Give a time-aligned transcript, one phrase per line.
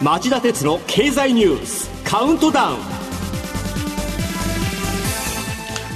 [0.00, 2.78] 町田鉄の経済ニュースカウントダウン。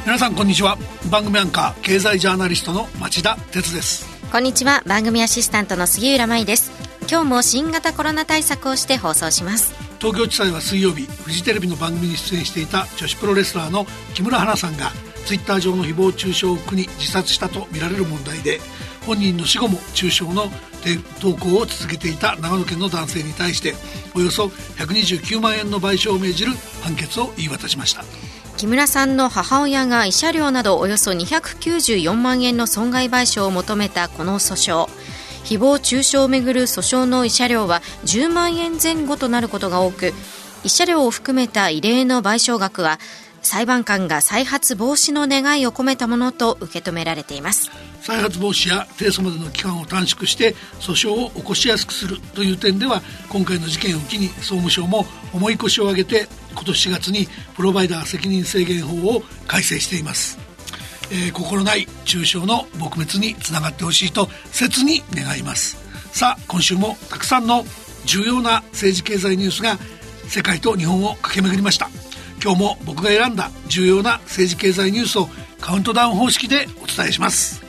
[0.05, 0.77] 皆さんこんにちは。
[1.11, 4.07] 番組アンカー経済ジャーナリストの町田鉄です。
[4.31, 4.83] こんにちは。
[4.87, 6.73] 番組アシスタントの杉浦舞です。
[7.11, 9.75] 今日も新型コロナ対策をして放送します。
[9.99, 14.93] 東京地裁は水曜日フジテレビの番組に出演していた女子プロレスラーの木村花さんが
[15.29, 18.61] ツイッター上の誹謗中傷を苦に自殺したとみられる問題で
[19.05, 20.47] 本人の死後も中傷の
[21.21, 23.75] 投稿を続けていた長野県の男性に対して
[24.15, 26.53] およそ129万円の賠償を命じる
[26.83, 28.05] 判決を言い渡しました。
[28.57, 34.89] 木村さんの母親が慰謝料などおよそ294万円の損害賠償を求めたこの訴訟。
[35.45, 40.15] 誹謗中傷をめぐる訴訟の慰謝料は10万円前後となることが多く
[40.65, 42.99] 慰謝料を含めた異例の賠償額は
[43.43, 47.71] 裁判官が再発防止の願いを込めたものと受け止められています。
[48.01, 60.39] 再発防止や提訴までの期間を短縮して訴訟を起こしやすくするという点では今回の事件を機に総務省も重い腰を上げて今年4月にプロバイダー責任制限法を改正しています、
[61.11, 65.77] えー、心ない中傷の撲滅につながってほしいと切に願います。
[66.13, 67.65] さあ今週もたくさんの
[68.05, 69.77] 重要な政治経済ニュースが
[70.27, 71.91] 世界と日本を駆け巡りました。
[72.43, 75.29] 今日も僕が選んだ重要な政治経済ニュースを
[75.61, 77.63] カウントダウン方式でお伝えします。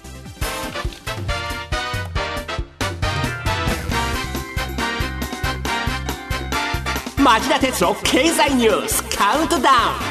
[7.17, 10.09] 町田鉄の経済ニュースカウントダウン。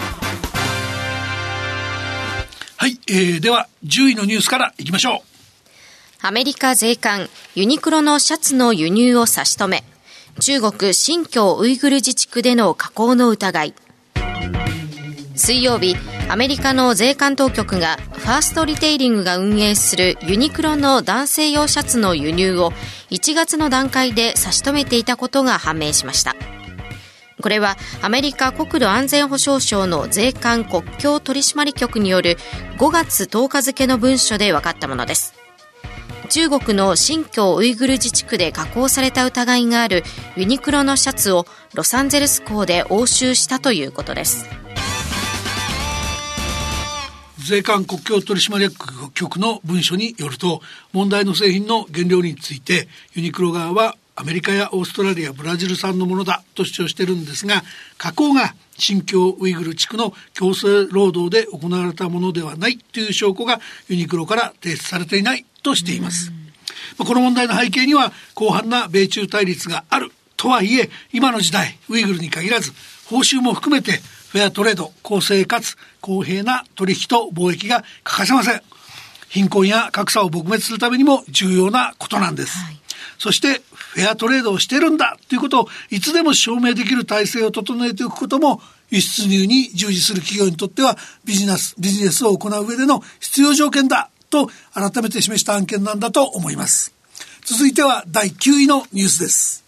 [2.76, 5.20] はい、えー、では10位のニュースからいきましょう。
[6.20, 9.84] アメリカ税関ユニクロのシャツの輸入を差し止め。
[10.40, 13.74] 中国新疆ウイグル自治区での加工の疑い
[15.38, 15.96] 水曜日
[16.28, 22.72] アメリカの税関当局がファーストリテイリングが運営するユニクロの男性用シャツの輸入を
[23.10, 26.34] 1月の段階で差し止めていたことが判明しました。
[27.40, 32.36] これはアメリカ国土安全保障省の税関国境取締局による
[32.78, 35.34] 5月10日付の文書で分かったものです。
[36.30, 40.02] 中国の新疆ウイグル自治区で加工された疑いがある
[40.36, 44.44] ユニクロのシャツをロサンゼルス港で押収したということです。
[47.48, 50.60] 税関国境取締役局の文書によると
[50.92, 57.62] 問題の製品の原料についてユニクロ側はアメリカやオーストラリアブラジル産のものだと主張してるんですが
[57.96, 66.32] 加工が新疆ウイグル地区の強制労働で行われたものではないという証拠がユニクロから提出されていないとしています。
[66.98, 72.72] この問題の背景には広範な米中対立があるとはいえ今の時代ウイグルに限らず
[73.06, 78.62] 報酬も含めてフェアトレード、公正かつ公平な取引と貿易が欠かせません。
[79.28, 82.58] 貧困や格差を撲滅するためにも重要なことなんです。
[82.58, 82.80] はい、
[83.18, 96.92] そしてフェアトレードをしてるんだということをいつでも証明できる体制を整えておくことも輸出入に従事する企業にとってはビジネス、ビジネスを行う上での必要条件だと改めて示した案件なんだと思います。
[97.44, 99.67] 続いては第9位のニュースです。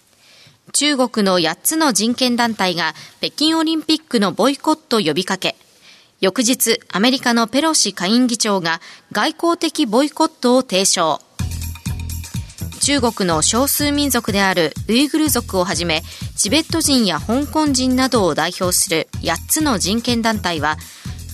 [0.73, 5.57] 中国の8つの人権団体が北京オリンピックのボイコットを呼びかけ、
[6.21, 8.81] 翌日、アメリカのペロシ下院議長が
[9.13, 11.21] 外交的ボイコットを提唱。
[12.83, 16.03] 中国の少数民族であるウイグル族をはじめ、
[16.37, 20.77] チベット人や香港人などを代表する8つの人権団体は、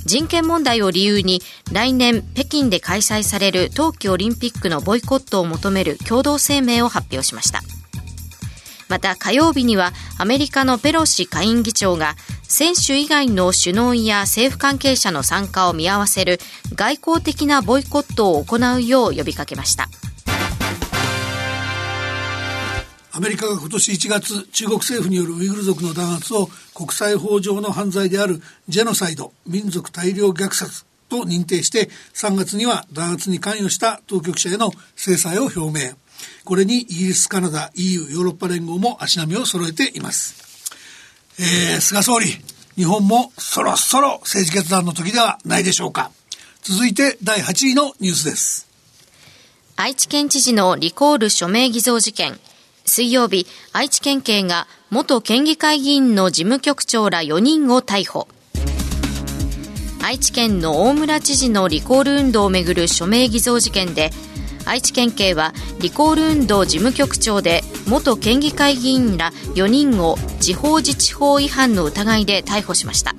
[0.04, 1.42] 人権問題を理由に
[1.72, 7.60] 来年北京で開催される冬季オリンピックのボイコットを求める共同声明を発表しました。
[8.88, 16.38] また火曜日にはアメリカのペロシ下院議長が選手以外の首脳や政府関係者の参加を見合わせる
[16.74, 19.88] 外交的なボイコットを行うよう呼びかけました。
[23.16, 35.96] アメリカが今年1月中国政府によるウイグル族の弾圧を国際法上の犯罪であるジェノサイド民族大量虐殺と認定して3月には弾圧に関与した当局者への制裁を表明。
[36.44, 40.46] これにイギリス、カナダ、EU、ヨーロッパ連合も足並みを揃えています。
[41.38, 42.26] えー、菅総理、
[42.76, 46.10] 日本もそろそろ政治決断の時ではないでしょうか。
[46.62, 48.66] 続いて第8位のニュースです。
[49.76, 52.38] 愛知県知事のリコール署名偽造事件。
[52.84, 58.28] 水曜日、愛知県警が元県議会議員の事務局長ら4人を逮捕。
[60.02, 64.12] 愛知県の大村知事のリコール運動をめぐる署名偽造事件で、
[64.66, 73.14] 愛知県警はリコール運動事務局長で元県議会議員ら4人を地方自治法違反の疑いで逮捕しました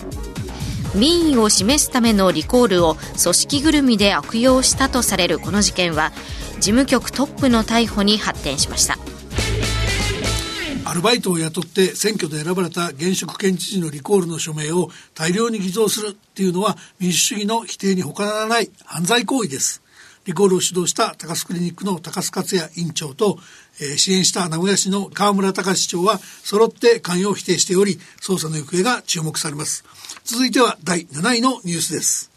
[0.94, 6.12] 民意を示すためのリコールを組織ぐるみで悪用したとされるこの事件は
[6.60, 8.98] 事務局トップの逮捕に発展しました
[10.86, 19.87] アルバイトを雇って選挙で選ばれた現職県知事のリコールの署名を大量に偽造するっていうのは民主主義の否定に他ならない犯罪行為です。
[20.28, 23.40] リコールを主導した高須クリニックの高須克也院長と、
[23.80, 29.86] えー、支援した名古屋市の河村隆市長は揃って関与を否定しており、捜査の行方が注目されます。
[30.26, 32.30] 続いては第7位のニュースです。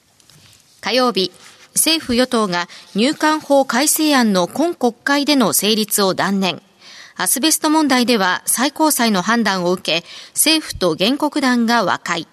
[0.81, 1.33] 火曜日、
[1.75, 6.63] 政府与党が入管法改正案の今国会での成立を断念。
[7.17, 12.29] アスベスト問題では最高裁の判断を受け、政府と原告団が和解。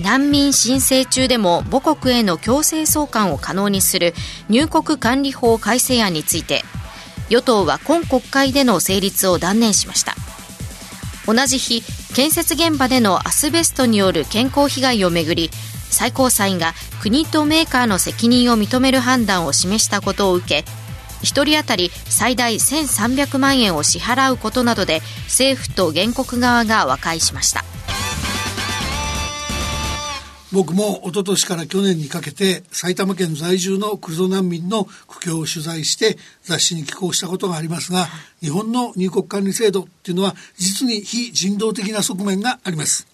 [0.00, 4.14] 難民申請中でも母国への強制送還を可能にする
[4.48, 6.62] 入国管理法改正案について、
[7.28, 10.14] 与党は今国会での成立を断念しました。
[11.26, 11.82] 同じ日、
[12.14, 15.50] 建設現場でのアスベストによる健康被害をめぐり、
[15.90, 20.64] 最高裁が国とメーカーの責任を認める判断を示したことを受け、
[21.24, 27.64] 1人当たり最大1300万円を支払うことなどで政府と原告側が和解しました
[30.54, 38.06] 僕も一昨年から去年にかけて埼玉県在住のクルド難民の苦境を取材して雑誌に寄稿したことがありますが
[38.40, 43.08] 日本の入国管理制度っていうのは実に非人道的な側面があります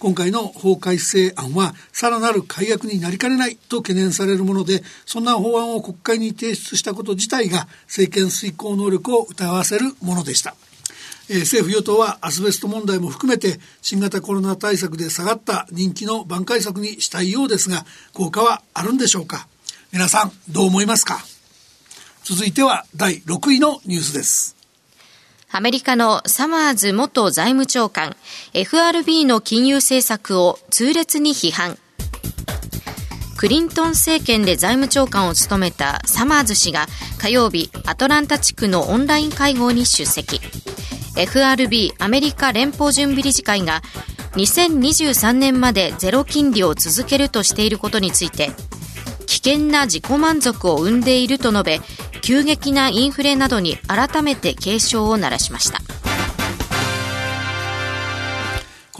[0.00, 10.56] 今回の法改正案はさらなる改悪になりかねないと懸念されるものでそんな法案を国会に提出したこと自体が政権遂行能力を疑わせるものでした。
[11.32, 19.46] えー、政府与党はアスベスト問題も含めて新型コロナ対策で下がった人気の挽回策にしたいようですが効果はあるんでしょうか？
[19.92, 21.24] 皆さんどう思いますか？
[22.24, 24.56] 続いては第6位のニュースです。
[25.52, 28.16] アメリカのサマーズ元財務長官、
[28.52, 31.78] FRB の金融政策を痛烈に批判。
[33.36, 36.86] クリントン政権で財務長官を務めたサマーズ氏が
[37.18, 40.40] 火曜日、アトランタ地区のオンライン会合に出席。
[41.16, 43.82] FRB アメリカ連邦準備理事会が
[44.32, 48.50] 2023年までゼロ金利を続けるとしていることについて
[49.26, 51.80] 危険な自己満足を生んでいると述べ
[52.20, 55.80] 急激なインフレなどに改めて警鐘を鳴らしました。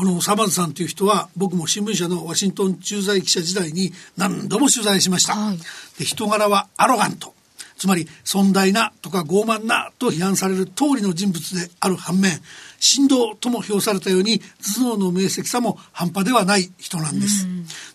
[0.01, 5.59] このサマズさんという人は僕も新聞社のワシントン駐在記者時代に何度も取材しました、はい、
[5.99, 7.35] で人柄はアロガント
[7.81, 12.39] つまり尊大なとか傲慢なと批判される通りの人物である反面
[12.79, 14.41] 振動とも評されたように
[14.77, 17.47] 頭脳の明晰さも半端ではない人なんです。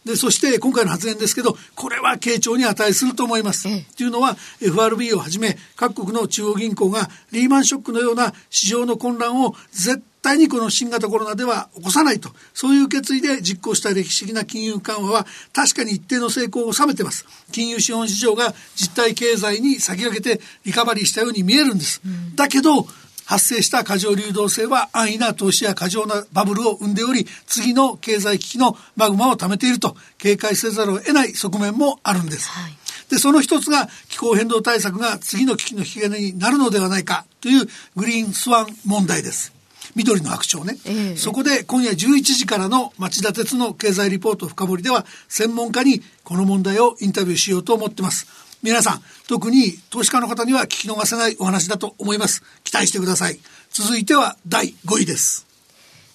[0.04, 3.68] でそして今回の発言ですけどこれは傾聴に値すると思います。
[3.96, 17.28] というのは FRB をはじめ各国の中央銀行がリーマンショックのような市場の混乱を絶対にこの新型コロナでは起こさないと、そういう決意で実行した歴史的な金融緩和は確かに一定の成功を収めてます。
[17.52, 22.02] 金融資本市場が実体経済に先駆けてリカバリーしたように見えるんです。
[22.04, 22.88] うん、だけど、
[23.26, 32.50] 発生した過剰流動性は安易な投資や過剰なバブルを生んでおり、次の経済危機のマグマを貯めていると警戒せざるを得ない側面もあるんです。
[32.50, 32.78] はい
[33.10, 39.55] で、その一つが気候変動対策が次の危機の引き金になるのではないかというグリーンスワン問題です。
[39.96, 48.28] 緑の白鳥ね、えー、そこで今夜11時からの町田鉄の経済リポート深掘りでは専門家にこの問題をインタビューしようと思ってます。
[48.62, 52.44] 皆さん特に投資家の方には聞き逃せないお話だと思います。
[52.64, 53.40] 期待してください。
[53.70, 55.46] 続いては第5位です。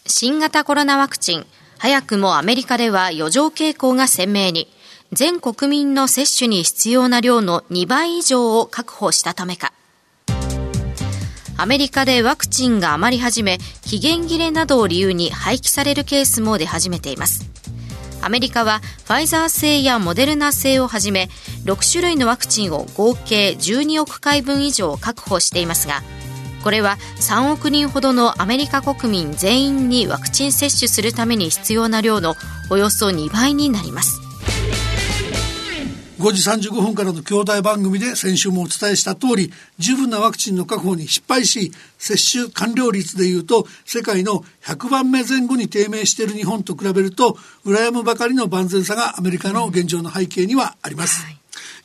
[0.07, 1.47] 新型コロナワクチン。
[1.79, 4.69] 早くもアメリカでは余剰傾向が鮮明に。
[5.13, 9.73] 全国民の接種に必要な量の2倍以上を確保したためか
[11.61, 17.51] アメリカでワクチンが余り始め、期限切れなどを理由に廃棄されるケースも出始めています。
[18.23, 21.29] アメリカはファイザー製やモデルナ製をはじめ
[21.67, 26.03] 6種類のワクチンを合計12億回分以上確保していますが
[26.63, 32.35] これは3億人ほどのアメリカ国民全員にワクチン接種するために必要な量の
[32.71, 34.21] およそ2倍になります
[36.21, 51.25] 5時35分からの兄弟番組で先週もお伝えした通り、十分なワクチンの確保に失敗し、接種完了率でいうと、世界の100番目前後に低迷している日本と比べると、羨むばかりの万全さがアメリカの現状の背景にはあります。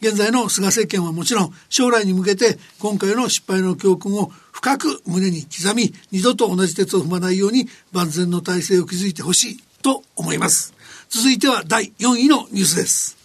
[0.02, 10.74] 現在の菅政権はもちろん、将来に向けて今回の失敗の教訓を深く胸に刻み、二度と同じ鉄を踏まないように万全の体制を築いてほしいと思います。
[11.08, 13.25] 続いては第4位のニュースです。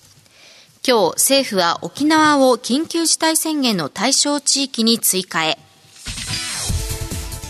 [0.82, 5.58] 今日政府は沖縄を緊急事態宣言の対象地域に追加へ。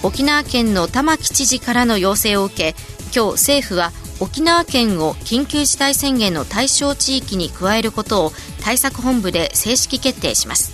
[0.02, 2.75] 沖縄県の玉城知事からの要請を受け
[3.14, 8.32] 今日政府は沖縄県を緊急事態宣言の対象地域に加えることを
[8.62, 10.72] 対策本部で正式決定します。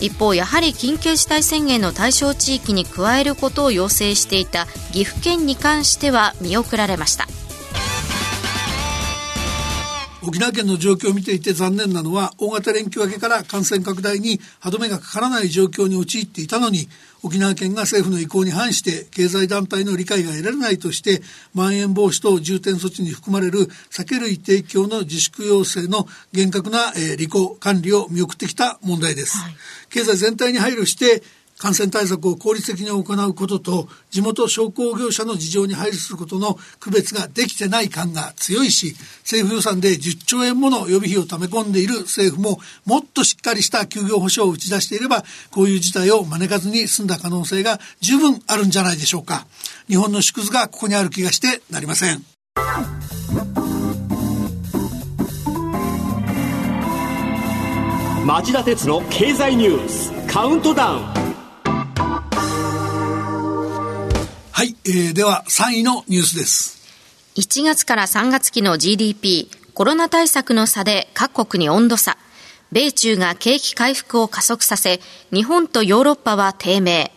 [0.00, 7.28] 一方やはり緊急事態宣言の対象地域に加えることを要請していた岐阜県に関しては見送られました。
[10.26, 16.88] 沖縄県の状況を見ていて残念なのは大型連休明けから感染拡大に歯止めがかからない状況に陥っていたのに
[17.22, 21.22] 沖縄県が政府の意向に反して経済団体の理解が得られないとして
[21.54, 29.54] まん延防止等重点措置に含まれる酒類提供の自粛要請の厳格な、えー、履行管理を見送ってきた問題です、はい、
[29.90, 31.22] 経済全体に配慮して
[31.58, 49.46] 感染対策を効率的に行うことと地元商工業者の事情に配慮することの区別ができてない感が強いし政府予算で10兆円もの予備費を溜め込んでいる政府ももっとしっかりした休業保障を打ち出していればこういう事態を招かずに済んだ可能性が十分あるんじゃないでしょうか。
[49.88, 52.24] 日本の縮図がここにある気がしてなりません。
[58.26, 61.33] 町田鉄の経済ニュースカウントダウン。
[64.64, 66.82] い、えー、では3位のニュースです。
[67.36, 72.16] 1月から3月期の GDP、コロナ対策の差で各国に温度差。
[72.72, 75.00] 米中が景気回復を加速させ、
[75.32, 77.12] 日本とヨーロッパは低迷。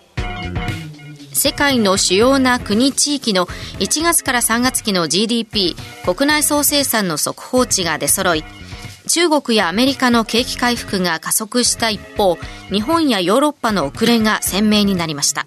[1.33, 8.43] 世界の主要な国地域の1月から3月期の GDP 国内総生産の速報値が出揃い
[9.07, 12.37] 中国やアメリカの景気回復が加速した一方
[12.71, 15.45] 日本やヨーロッパの遅れが鮮明になりました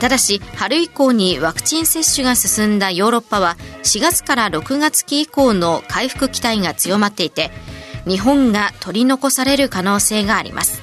[0.00, 7.50] ただし春以降にワクチン接種が進んだヨーロッパは4月から6月期以降の回復期待が強まっていて
[8.06, 10.82] 日本が取り残される可能性があります、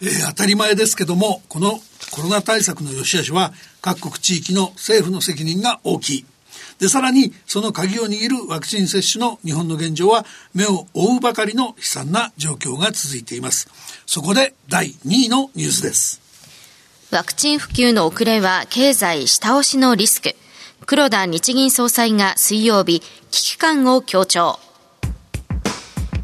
[0.00, 1.78] えー、当たり前ですけどもこの
[2.10, 3.52] コロナ対策の良し悪しは
[3.82, 6.26] 各国地域の政府の責任が大きい。
[6.80, 13.68] で、さらにその鍵を握るワクチン接種の日本の現状は目を追うばかりの悲惨な状況が続いています。
[14.06, 16.20] そこで第2位のニュースです。
[17.10, 20.34] ワクチン普及の遅れは経済下押しのリスク。
[20.86, 24.58] 黒田日銀総裁が水曜日、危機感を強調。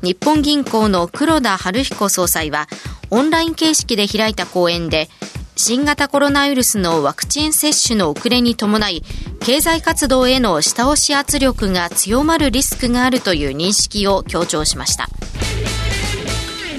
[0.02, 2.66] 日本銀行の黒田晴彦総裁は、
[3.10, 5.08] オンライン形式で開いた講演で、
[5.56, 9.04] 新型コロナウイルスのワクチン接種の遅れに伴い、
[9.46, 15.08] 経済活動への下押し圧力が強まるリスクがあるという認識を強調しました。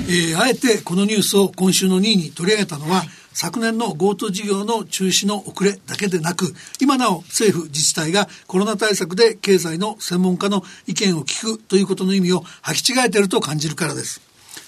[0.10, 14.27] えー、あえてこのニュースを今週の2位に取り上げたのは、昨年の GoTo 事業の中止の遅れだけでなく、今なお政府自治体がコロナ対策で経済の専門家の意見を聞くということの意味を履き違えていると感じるからです。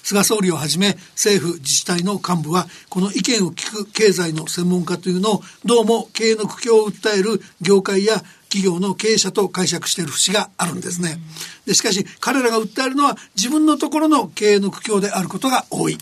[0.10, 8.16] 菅総理をはじめ政府自治体の幹部はこの意見を聞く経済の専門家というのをどうも経営の苦境を訴える業界や
[8.50, 11.20] 企業の経営者と解釈している節があるんですね。
[11.68, 15.98] でしかし彼らが訴えるのは自分のところの経営の苦境であることが多い。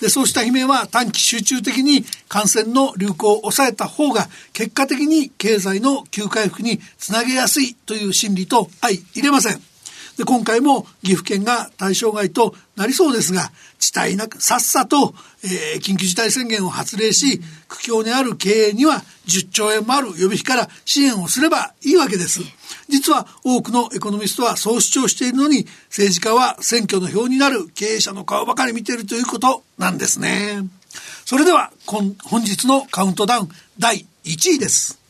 [0.00, 9.73] でそうした悲鳴は短期集中的に感染の流行を抑えた方が結果的に経済の急回復につなげやすいという心理と相入れません。
[10.16, 22.40] で、今回も岐阜県が対象外となりそうですが、地帯なくさっさと、えー、緊急事態宣言を発令し、苦境にある経営には10兆円もある予備費から支援をすればいいわけです。
[22.88, 30.62] 実は多くのエコノミストはそう主張しているのに、政治家は選挙の票になる経営者の顔ばかり見ているということなんですね。
[31.24, 35.00] それでは、本日のカウントダウン第1位です。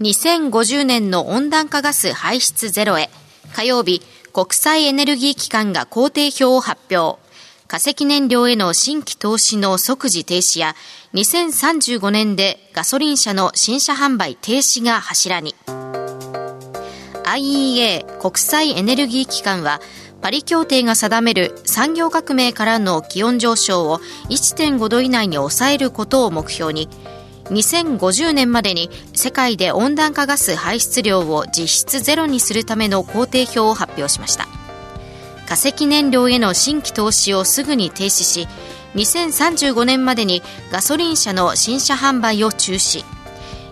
[0.00, 3.10] 2050年の温暖化ガス排出ゼロへ。
[3.52, 4.02] 火曜日、
[4.34, 7.22] 国際エネルギー機関が工程表を発表。
[7.68, 10.74] 化石燃料への新規投資の即時停止や
[11.14, 15.54] 2035年でガソリン車の新車販売停止が柱に
[17.24, 19.80] IEA 国際エネルギー機関は
[20.20, 23.98] パリ協定が定める産業革命からの気温上昇を
[24.30, 26.88] 1.5度以内に抑えることを目標に
[27.44, 34.48] 2050年までに世界で温暖化ガス排出量を実質ゼロにするための工程表を発表しました。
[35.46, 38.48] 化石燃料への新規投資をすぐに停止し
[38.94, 43.04] 2035年までにガソリン車の新車販売を中止。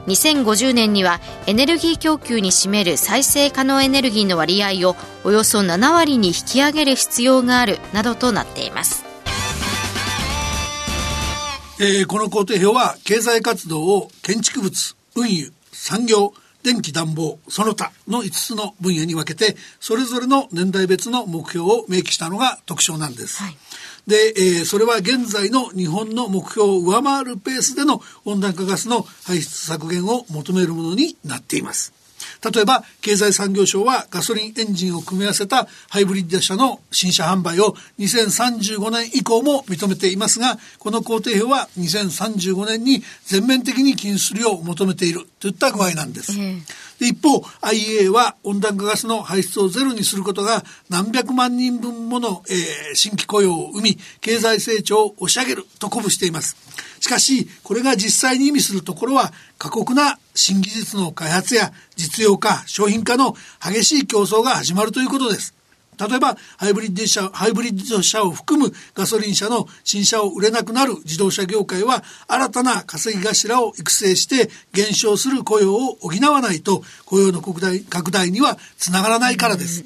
[0.06, 9.01] 2050年にはエネルギー供給に占める再生可能エネルギーの割合をおよそ7割に引き上げる必要があるなどとなっています。
[11.84, 23.42] えー、この工程表は経済活動を建築物、運輸、産業、電気暖房、その他の5つの分野に分けて、それぞれの年代別の目標を明記したのが特徴なんです。
[23.42, 23.56] はい、
[24.06, 32.01] で、えー、それは現在の日本の目標を上回るペースでの温暖化ガスの排出削減を求めるものになっています。
[32.42, 46.32] 例えば、経済産業省はガソリンエンジンを組み合わせたハイブリッド車の新車販売を2035年以降も認めていますが、この工程表は2035年に全面的に禁止するよう求めているといった具合なんです。
[46.36, 46.62] で
[47.06, 56.56] 一方、IEA は温暖化ガスの排出をゼロにすることが何百万人分もの、えー、新規雇用を生み、経済成長を押し上げると鼓舞しています。
[57.00, 65.54] しかし、これが実際に意味するところは、過酷な新技術の開発や実用化、商品化の激しい競争が始まるということです。
[65.98, 79.84] 例えば、ハイブリッド車、ハイブリッド車を含むガソリン車の新車を売れなくなる自動車業界は、新たな稼ぎ頭を育成して減少する雇用を補わないと、雇用の拡大拡大にはつながらないからです。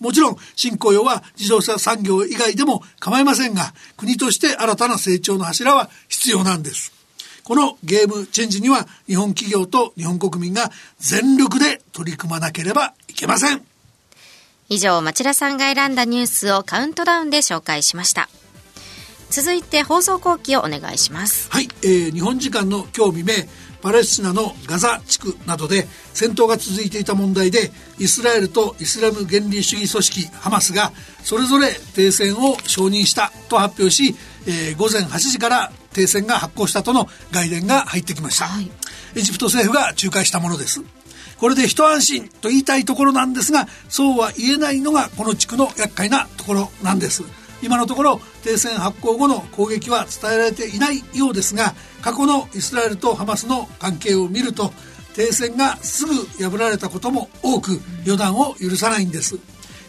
[0.00, 6.92] もちろん、新雇用は自動車産業以外でも構いませんが、国として新たな成長の柱は必要なんです。
[7.44, 13.73] このゲームチェンジには日本企業と日本国民が全力で取り組まなければいけません。
[14.68, 18.28] 以上、町田さんが選んだニュースをカウントダウンで紹介しました。
[19.30, 21.50] 続いて放送後期をお願いします。
[21.50, 23.48] はい、えー、日本時間の今日未明、
[23.84, 30.90] パレスチナのガザ地区などで戦闘が続いていた問題でイスラエルとイスラム原理主義組織ハマスが
[31.22, 34.16] それぞれ停戦を承認したと発表し、
[34.46, 38.70] えー、午前8時から停戦が発行したとの外伝が入ってきました、はい、
[39.16, 40.82] エジプト政府が仲介したものです
[41.44, 47.22] これで一安心と言いたいところなんですがそうは言えないのがこの地区の厄介なところなんです。
[47.60, 54.72] 今のところ停戦発行後の攻撃は伝えられていないようですが過去のイスラエルとハマスの関係を見ると
[55.14, 59.38] 停戦がすぐ破られたことも多く予断を許さないんです。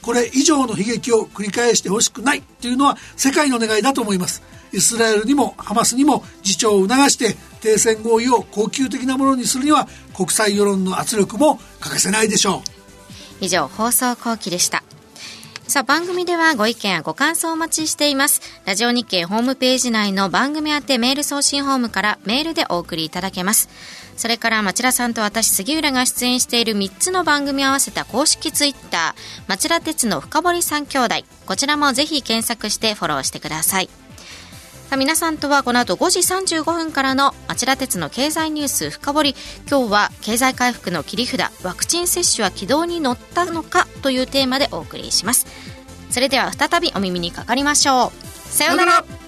[0.01, 4.43] これ以上の悲劇を繰り返してほしくないというのは世界の願いだと思います。
[4.73, 12.61] イスラエルにもハマスにも自重を促して停戦合意を恒久的なものにするには国際世論の圧力も欠かせないでしょう
[13.41, 14.83] 以上放送後期でした
[15.67, 18.39] さあ、番組ではご意見やご感想をお待ちしています。
[18.65, 23.67] ラジオ日経ホームページ内の番組宛てメール送信ホームからメールでお送りいただけます。
[24.15, 33.89] それから町田さんと私杉浦が出演している3つの番組を合わせた公式ツイッター町田鉄の深堀三兄弟こちらもぜひ検索してフォローしてください
[34.85, 39.35] さあ皆さんとはこの後5時35分からの町田鉄の経済ニュース深掘り。
[39.67, 45.47] 今日は経済回復の切り札ワクチン接種は軌道に乗ったのかというテーマでお送りします。
[46.11, 48.25] それでは再びお耳にかかりましょう。
[48.47, 49.24] さようなら。